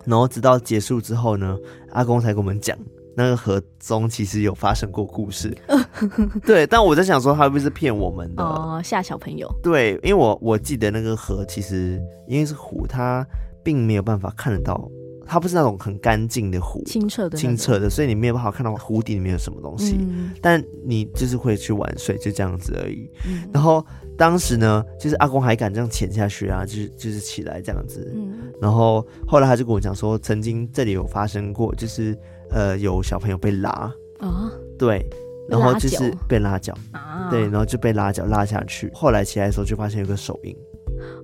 [0.05, 1.57] 然后直到结束之后呢，
[1.91, 2.77] 阿公才跟我们讲。
[3.17, 5.57] 那个河中其实有发生过故事，
[6.45, 9.49] 对，但我在想说他会不会是骗我们的哦，吓小朋友。
[9.63, 13.25] 对，因为我我记得那个河其实因为是湖，它
[13.63, 14.91] 并没有办法看得到，
[15.25, 19.97] 它不是那种很干净的湖，清澈的清澈的，所以你没有办法看到湖底里面有什么东西。
[19.99, 23.09] 嗯、但你就是会去玩水，就这样子而已。
[23.27, 23.85] 嗯、然后
[24.17, 28.11] 当时呢，就是阿公还敢这样潜下去啊，就是就是起来这样子。
[28.15, 32.17] 嗯、然后后来他就跟我讲说，曾经这里有发生过，就是。
[32.51, 35.03] 呃，有小朋友被拉啊，哦、对，
[35.49, 38.89] 然后就是被拉脚啊，对，然后就被拉脚拉下去。
[38.93, 40.55] 后来起来的时候就发现有个手印，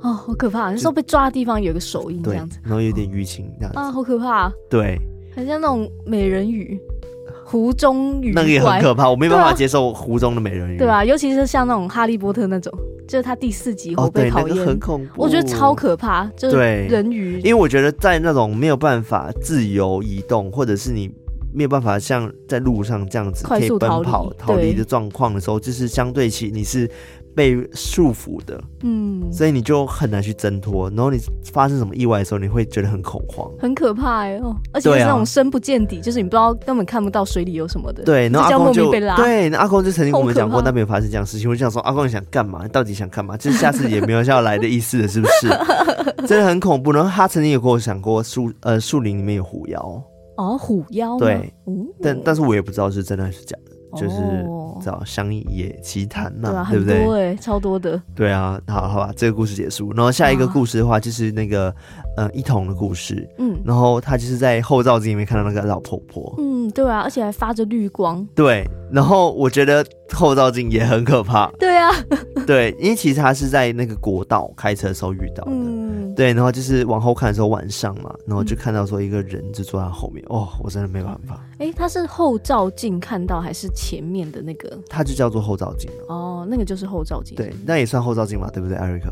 [0.02, 0.72] 哦，好可怕！
[0.72, 4.52] 那时候被抓的地方有个手印，这样子，然后有点淤青这样子啊，好可怕！
[4.70, 5.00] 对，
[5.36, 6.80] 很像那种美人鱼，
[7.46, 12.72] 湖中鱼，那个也很可怕，我没办法接受湖中的美人鱼，对啊，尤其是像那种哈利波特那种，
[13.08, 17.40] 就是他第四集会被讨厌，哦那个、很恐怖，我觉得超可怕，就是人鱼。
[17.40, 21.12] 因为我觉得在那种没有办法自由移动，或者是你。
[21.54, 26.90] 没有办法像在路上这样子可以奔跑逃离的状况的时候，就是相对起你是
[27.36, 30.90] 被束缚的，嗯，所以你就很难去挣脱。
[30.90, 31.20] 然后你
[31.52, 38.04] 发生什么意外的时候，你会觉得很恐慌，很可怕哎哦，而且是那种深不见底，就是你不知道根本看不到水里有什么的。
[38.04, 41.50] 对，然后阿公就对，那阿公就曾经跟我们讲过那边有发生这样的事情。
[41.50, 42.68] 我就想说，阿公你想干嘛？
[42.68, 43.38] 到底想干嘛？
[43.38, 45.48] 就是下次也没有要来的意思了，是不是？
[46.28, 46.92] 真的很恐怖。
[46.92, 50.04] 然后他曾经有跟我想过树呃树林里面有虎妖。
[50.38, 54.46] 哦，虎妖对，嗯、但但是我也不知道是真的还是假的，哦、就是
[54.82, 56.96] 找乡野奇谈嘛，对，啊、对不对？
[56.96, 58.02] 很多哎，超多的。
[58.16, 61.74] 对啊，好好吧，这个故事结束，然后下一个故事的话就是那个
[62.18, 71.90] 呃一童的故事，嗯，然后他就是在后照镜里面看到那个老婆婆，嗯，对啊，而且还发着绿光，对，然后我觉得后照镜也很可怕，对啊，
[72.46, 75.52] 对，因为其实他是在那个国道开车的时候遇到的。
[75.52, 75.82] 嗯
[76.14, 81.42] 对，然后就是往后看的时候，晚上嘛，然后就看到说一个人就坐在后面，哦，我真的没办法。
[81.58, 84.78] 哎，他是后照镜看到还是前面的那个？
[84.90, 87.34] 他就叫做后照镜哦，那个就是后照镜。
[87.38, 89.10] 对，那也算后照镜嘛，对不对，艾瑞克？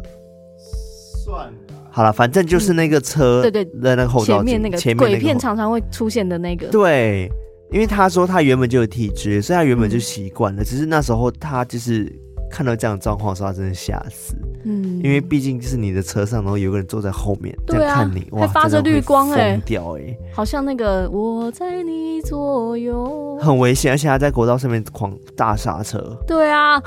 [1.24, 1.79] 算了。
[1.92, 6.68] 好了，反正就是那个车，对对在那个后照，前面那个前面鬼片常常会出现的那个。
[6.68, 7.30] 对，
[7.72, 12.12] 因为他说他原本就有体质，所以他原本就习惯了，只是那时候他就是。
[12.52, 14.34] 看到这样的状况的时候，他真的吓死。
[14.64, 26.18] 嗯，因为毕竟就是你的车上，然后有个人坐在后面在看你，哇，还发着绿光哎，疯掉哎，好像那个我在你左右，很危险，而且他在国道上面狂大刹车。
[26.26, 26.82] 对啊。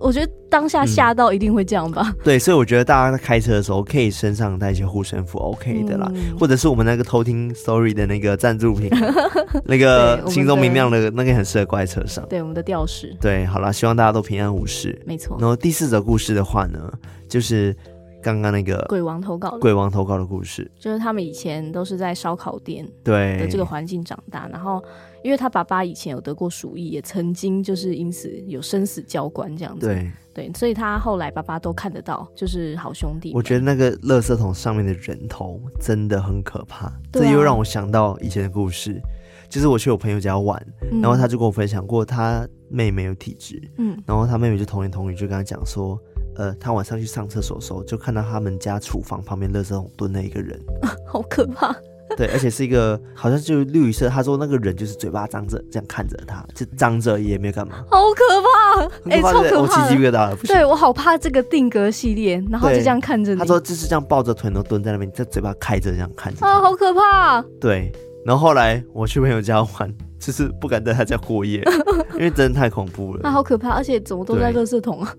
[0.00, 2.14] 我觉得当下吓到一定会这样吧、嗯。
[2.24, 6.10] 对，所以我觉得大家在开车的时候可以身上带一些护身符，OK 的啦。
[6.14, 8.90] 嗯、或者是我们那个偷听 Story 的那个赞助品，
[9.64, 12.26] 那个心中明亮的那个很适合挂在车上。
[12.28, 13.14] 对，我们的吊饰。
[13.20, 15.00] 对，好了，希望大家都平安无事。
[15.06, 15.36] 没错。
[15.38, 16.90] 然后第四则故事的话呢，
[17.28, 17.76] 就是。
[18.22, 24.78] 刚刚那个鬼王投稿，鬼王投稿的故事，就是他们以前都是在烧烤店对的这个环境长大，然后
[25.22, 33.32] 因为他爸爸以前有得过鼠疫，也曾经就是因此有生死交关这样子，对对，所以他后来爸爸都看得到，就是好兄弟。
[33.34, 39.00] 我觉得那个垃圾桶上面的人头真的很可怕，这又让我想到以前的故事，
[39.48, 40.60] 就是我去我朋友家玩，
[41.02, 45.98] 然后他就跟我分享过他妹妹有体质，嗯，然后他妹妹就童言童语就跟他讲说。
[46.36, 50.58] 呃，他晚上去上厕所的时候，就看到他们家厨房旁边垃圾桶蹲了一个人，
[51.04, 51.74] 好可怕。
[52.16, 54.08] 对，而且是一个好像就是绿色。
[54.08, 57.76] 他说那个人就是嘴巴张着，这样看着他，就张着也没有干嘛。
[57.90, 59.10] 好可怕！
[59.10, 59.60] 哎、欸，超可怕！
[59.60, 60.36] 我起鸡皮疙瘩了。
[60.44, 63.38] 对，我好怕这个定格系列，然后就这样看着你。
[63.38, 66.44] 他说就是这样抱着腿，然后蹲在那边，这嘴巴开着这样看着。
[66.46, 67.42] 啊，好可怕！
[67.60, 67.92] 对。
[68.24, 70.09] 然后后来我去朋友家玩。
[70.20, 71.64] 就是不敢在他家过夜，
[72.14, 73.20] 因为真的太恐怖了。
[73.22, 75.14] 那好可怕，而且怎么都在垃圾桶啊？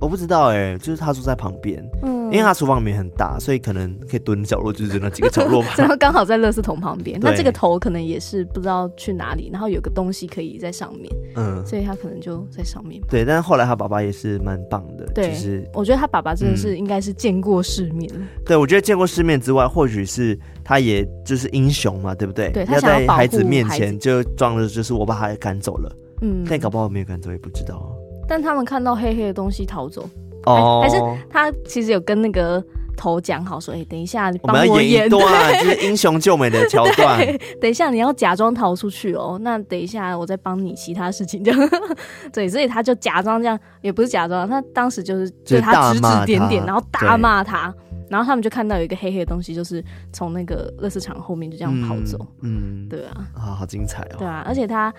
[0.00, 5.74] 我不知道哎、欸，就是他住在旁边，嗯，因为他厨房里面很大，所以可能可以蹲角落，就是那几个角落吧。
[5.76, 13.02] 然后刚好在垃圾桶旁边，那这个头可能也是不知道去哪里，然后有个东西可以在上面，嗯，所以他可能就在上面。
[13.10, 18.08] 对，但是后来他爸爸也是蛮棒的，对，就是我觉得他爸爸真的是应该是见过世面。
[18.14, 22.50] 嗯、对，我觉得见过世面之外，或许是他也就是英雄嘛，对不对？
[22.52, 25.16] 对，他想要在孩子面前就装的就是我把。
[25.16, 27.90] 他赶走了，嗯，但搞不好没有赶走也不知道。
[28.28, 30.06] 但他们看到黑黑的东西逃走，
[30.44, 32.62] 哦，还是他其实有跟那个
[32.98, 37.18] 头讲好说，哎、欸，等一下你帮我演一段，就是英雄救美的桥段。
[37.58, 41.70] 等一下你要假装逃出去哦，那等一下我再帮你其他事情这样。
[42.30, 47.74] 对，所以他就假装这样，也不是假装，他当时就是对他指指点点，然后大骂他。
[48.08, 52.18] 然后他们就看到有一个黑黑的东西，就是从那个垃圾场后面就这样跑走。
[52.42, 54.16] 嗯，嗯对啊，啊，好精彩哦。
[54.18, 54.92] 对啊，而且他，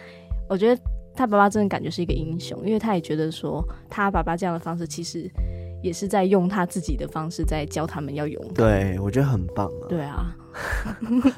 [0.50, 0.82] 我觉得
[1.16, 5.30] 他爸爸真的感觉是一个英雄，因为他也觉得说，他爸爸这样的方式其实
[5.82, 8.54] 也是在用他自己的方式在教他们要勇敢。
[8.54, 9.88] 对，我觉得很棒啊。
[9.88, 10.36] 对啊。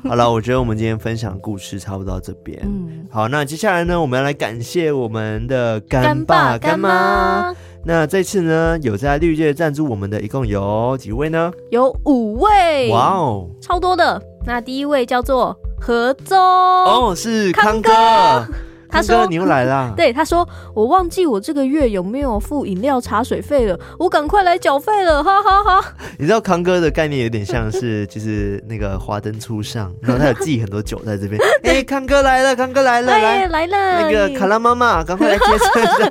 [0.06, 2.58] 好了，我觉得我们今天分享故事差不多到这边。
[2.64, 7.54] 嗯，好，那接下来呢，我们要来感谢我们的干爸干妈。
[7.86, 11.52] 那这次呢，有在绿界赞助我们的，一共有几位呢？
[11.72, 14.22] 有五位，哇哦，超多的。
[14.46, 17.90] 那第一位叫做何宗，哦，是康哥。
[17.92, 18.54] 康哥
[18.90, 19.94] 他说：“你又来啦。
[19.96, 31.40] ”对，他说：“我忘记我这个月有没有付饮料茶水费了，我赶快来缴费了，哈哈哈，哈。”你知道康哥的概念有点像是， 就是那个华灯初上，然后他有寄很多酒在这边。
[31.64, 36.10] 哎、欸，康哥来了，康哥来了，来来了，那个卡拉妈妈，赶快来接车。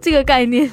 [0.00, 0.68] 这个概念，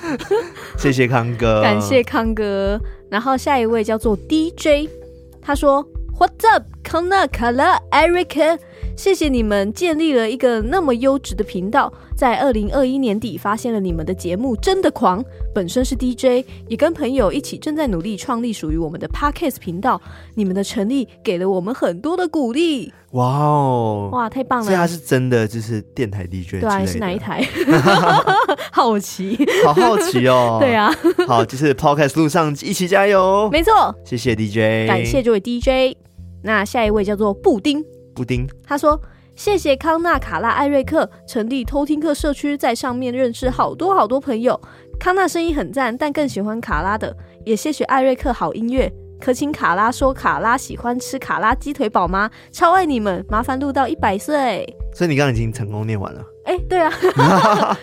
[0.77, 2.79] 谢谢康哥，感谢康哥。
[3.09, 4.89] 然后下一位叫做 DJ，
[5.41, 5.85] 他说
[6.17, 8.57] ：“What's up，康纳、卡拉、Eric。”
[8.95, 15.23] 谢谢你们建立了一个那么优质的频道，在二零二一年底发现了你们的节目，真的狂！
[15.53, 19.99] 本身是 DJ，也跟朋友一起正在努力创立属于我们的 Podcast 频道。
[20.35, 22.93] 你们的成立给了我们很多的鼓励。
[23.11, 24.65] 哇哦，哇，太棒了！
[24.65, 27.43] 所以他是真的就是电台 DJ，对啊，是哪一台？
[28.71, 30.59] 好奇，好好奇哦。
[30.61, 30.93] 对啊，
[31.27, 33.49] 好，就是 Podcast 路上一起加油。
[33.51, 35.97] 没错，谢谢 DJ，感谢这位 DJ。
[36.43, 37.83] 那下一位叫做布丁。
[38.21, 39.01] 布丁，他说
[39.35, 44.59] ：“谢谢康纳、卡拉、艾瑞克成立偷听客社区，在上面认识好多好多朋友。
[44.99, 47.15] 康纳声音很赞，但更喜欢卡拉的。
[47.43, 48.91] 也谢谢艾瑞克好音乐。
[49.19, 52.29] 可请卡拉说卡拉喜欢吃卡拉鸡腿堡吗？
[52.51, 54.63] 超爱你们，麻烦录到一百岁。
[54.93, 56.23] 所以你刚刚已经成功念完了。
[56.45, 56.91] 哎、欸，对啊，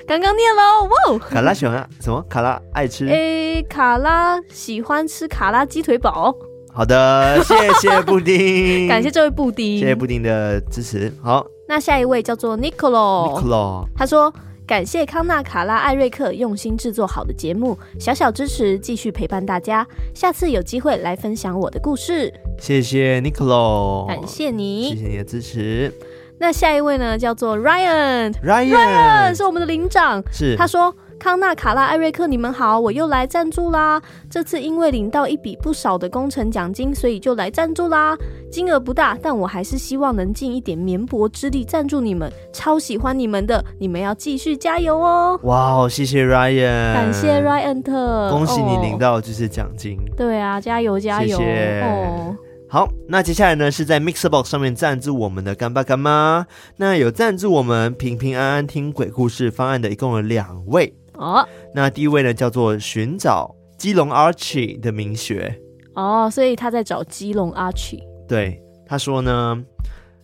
[0.07, 0.85] 刚刚念了。
[0.85, 2.22] 哇，卡拉喜欢什么？
[2.29, 3.07] 卡拉爱吃。
[3.09, 6.33] 哎、欸，卡拉喜欢吃卡拉鸡腿堡。”
[6.78, 11.12] 好的， 谢谢布丁，感谢这位布丁，谢谢布丁的支持。
[11.20, 14.32] 好，那下一位叫做 Nicolo，Nicolo，他说
[14.64, 19.84] 感谢康纳、卡拉、艾瑞克用心制作好的节目，小小支持，继续陪伴大家。
[20.14, 22.32] 下次有机会来分享我的故事。
[22.60, 25.92] 谢谢 Nicolo，感谢你，谢谢你的支持。
[26.38, 30.94] 那下一位呢，叫做 Ryan，Ryan Ryan 是我们的领长，是他说。
[31.18, 34.00] 康纳、卡拉、艾瑞克，你们好，我又来赞助啦！
[34.31, 38.16] 这次因为领到一笔不少的工程奖金，所以就来赞助啦。
[38.52, 42.33] 金额不大，但我还是希望能尽一点绵薄之力赞助你们。
[42.52, 45.38] 超喜欢你们的，你们要继续加油哦！
[45.42, 49.98] 哇哦，谢谢 Ryan，感谢 Ryan 特，恭喜你领到就是奖金。
[49.98, 50.14] 哦。
[50.16, 51.37] 对啊，加油加油！
[51.37, 52.37] 谢谢哦。
[52.70, 56.46] 好，那接下来呢，是在 Mixerbox 上面赞助我们的干爸干妈。
[56.76, 60.94] 那有赞助我们平平安安听鬼故事方案的，一共有两位。
[61.18, 65.61] 哦，那第一位呢，叫做寻找基隆 Archie 的名学
[65.94, 68.00] 哦，所以他在找基隆 Archie。
[68.28, 69.62] 对，他说呢，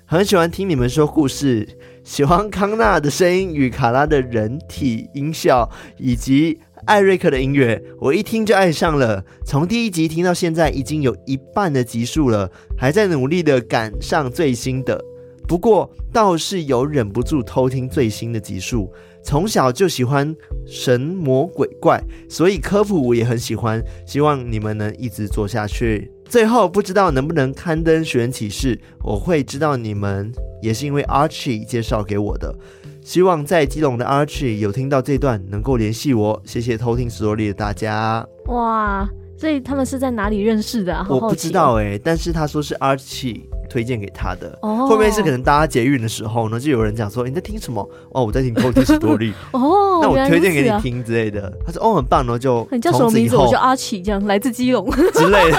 [0.07, 1.69] 很喜欢听你们说故事，
[2.05, 9.25] 喜欢康纳的声音与卡拉的人体音效，以及艾瑞克的音乐，我一听就爱上了。
[9.45, 15.03] 从第一集听到现在，已经有一半的集数了，还在努力的赶上最新的。
[15.49, 18.93] 不过倒是有忍不住偷听最新的集数。
[19.25, 20.35] 从小就喜欢
[20.67, 23.83] 神魔鬼怪，所以科普我也很喜欢。
[24.07, 26.11] 希望你们能一直做下去。
[26.27, 32.55] 最后不知道能不能刊登学员启事，我会知道你们也是因为 Archie 介绍给我的。
[33.03, 36.43] 希望在基隆的 Archie 有听到这段能够联系我。
[36.45, 38.27] 谢谢偷听 Story 的大家。
[38.47, 41.07] 哇，所以他们是在哪里认识的啊？
[41.09, 43.43] 我不知道哎、欸，但是他说是 Archie。
[43.75, 47.83] 推荐给他的，哦、会不会是可能大家捷运的时候呢，就有人讲说，你在听什么？
[48.13, 51.53] 哦，我在听偷听 Story 哦， 那我推荐给你听之类的。
[51.67, 53.37] 他说哦，很棒，然后就你叫什么名字？
[53.37, 55.59] 我叫阿奇，这样来自基隆之类的。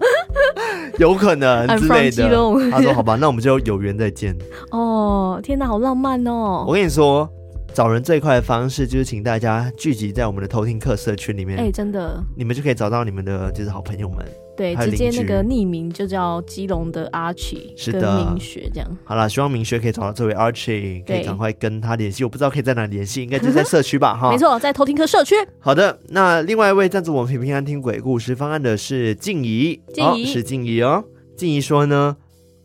[0.98, 2.26] 有可能之类的。
[2.70, 4.34] 他说：“好吧，那我们就有缘再见。
[4.72, 6.64] ”哦，天哪，好浪漫哦！
[6.66, 7.28] 我跟你说，
[7.74, 11.58] 找人最快的方式就是请大家聚集在我们的偷听客社群里面。
[11.58, 14.24] 哎、欸，真的，你们就可以找到你们的就是好朋友们。
[14.56, 18.98] 对，直接那个匿名就叫基隆的 Archie，是的，明学这样。
[19.04, 22.24] 好了，希望明学可以找到这位 Archie，可以赶快跟他联系。
[22.24, 24.16] 我不知道可以在哪里联系，应该就在社区吧？
[24.16, 25.34] 哈，没错，在偷听课社区。
[25.58, 31.04] 好的，那另外一位赞助我们平平安听鬼故事方案的是静怡，静怡、哦、是静怡哦。
[31.36, 32.16] 静怡说呢。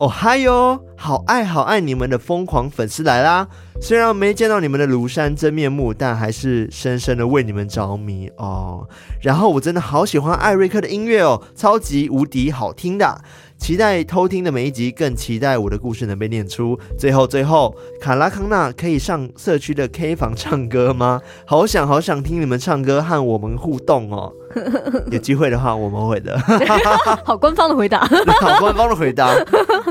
[0.02, 3.48] 哦嗨哟，好爱好爱你们的疯狂粉丝来啦！
[3.80, 8.90] 虽然没见到你们的庐山真面目，但还是深深的为你们着迷哦。
[9.22, 13.22] 然后我真的好喜欢艾瑞克的音乐哦，超级无敌好听的。
[13.62, 16.76] 期待偷听的每一集，更期待我的故事能被念出。
[16.98, 21.22] 最后，最后，卡拉康纳可以上社区的 K 房唱歌吗？
[21.46, 24.34] 好想好想听你们唱歌和我们互动哦。
[25.12, 26.36] 有机会的话，我们会的。
[27.24, 28.00] 好官方的回答，
[28.42, 29.32] 好官方的回答。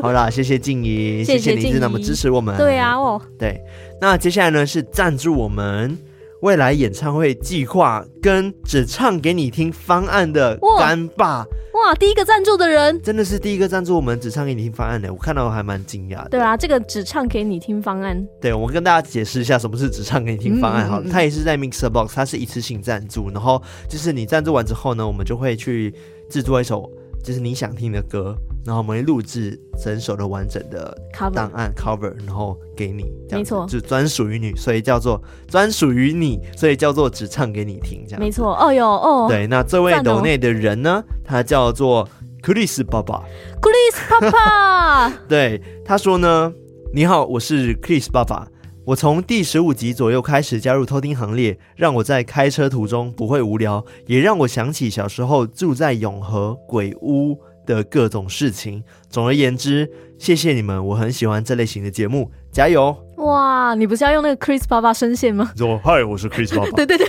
[0.02, 2.56] 好啦，谢谢静怡，谢谢你一直那么支持我们。
[2.58, 3.62] 对啊，哦，对。
[4.00, 5.96] 那接下来呢是赞助我们
[6.42, 11.44] 未来演唱会计划跟只唱给你听方案的干爸。
[11.74, 16.30] 哇，第一个赞助的人真的是第一个赞助我们只唱给你听方案的，我看到我还蛮惊讶的。
[16.30, 20.88] 对啊，这个只唱给你听方案，对，我跟大家解释一下什么是只唱给你听方案。
[20.88, 25.94] 好了，它、嗯嗯嗯、也是在 Mixer Box，它是一次性赞助，然后就是你赞助完之后呢，我们就会去
[26.28, 26.90] 制作一首
[27.22, 28.34] 就是你想听的歌，
[28.64, 30.96] 然后我们会录制整首的完整的
[31.34, 38.54] 档案 cover, 然后给你，没错，就专属于你，所以叫做专属于你，所以叫做只唱给你听，这样没错。
[38.56, 42.06] 哦哟哦，对，那这位抖内的人呢，他叫做
[42.42, 43.22] Chris 爸爸
[43.60, 46.52] ，Chris 爸爸， 对，他说呢，
[46.92, 48.46] 你好，我是 Chris 爸爸，
[48.84, 57.38] 我从第十五集左右开始加入偷听行列，让我在开车途中不会无聊，也让我想起小时候住在永和鬼屋
[57.74, 58.82] 的各种事情。
[59.08, 62.96] 总而言之，谢谢你们，我很喜欢这类型的节目，加油！
[63.16, 65.52] 哇，你不是要用那个 Chris 爸爸声线吗？
[65.56, 66.70] 说嗨，我是 Chris 爸爸。
[66.76, 67.06] 对对对，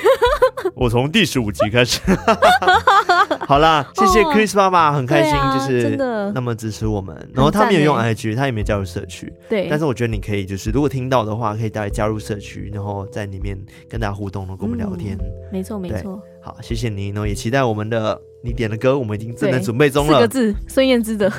[0.75, 1.99] 我从第十五集开始。
[3.51, 5.97] 好啦，谢谢 Chris 爸爸，很开心，就是
[6.33, 7.13] 那么支持我们。
[7.33, 9.29] 然后他没有用 IG，他也没加入社区。
[9.49, 15.17] 对，但是我觉得你可以，就是如果听到的话，可以大家加入社区，然后在里面跟大家互动，跟我们聊天。
[15.51, 16.17] 没错，没错。
[16.41, 20.13] 好，谢谢你，然后也期待我们的你点的歌，我们已经正在准备中了。
[20.13, 21.29] 四个字，孙燕姿的。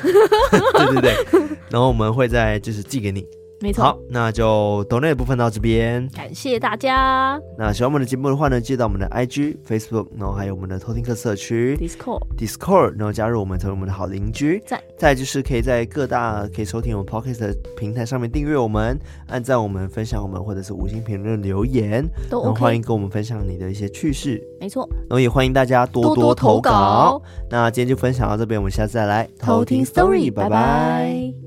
[0.51, 1.41] 对对对，
[1.71, 3.25] 然后我们会再就是寄给你。
[3.63, 7.39] 没错，好，那就抖内的部分到这边，感谢大家。
[7.57, 14.61] 那喜欢我们的节目的话呢，记得到我们的 IG、Facebook，然后还有我们的偷听客社区 Discord、Discord，然后加入我们，成为我们的好邻居。
[14.67, 24.43] 在，再就是可以在各大可以收听我们 Podcast 的平台上面订阅我们，按赞我们，分享我们，或者是五星评论留言，都、OK、然后欢迎跟我们分享你的一些趣事。
[24.59, 26.33] 没错，然后也欢迎大家多多投稿。
[26.33, 27.21] 多多投稿。
[27.49, 31.42] 那今天就分享到这边，我们下次再来偷听 Story，拜拜。